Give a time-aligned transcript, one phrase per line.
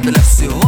[0.00, 0.67] для всего